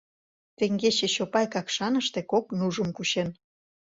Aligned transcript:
Теҥгече 0.57 1.07
Чопай 1.15 1.45
Какшаныште 1.53 2.19
кок 2.31 2.45
нужым 2.59 2.89
кучен. 2.97 3.29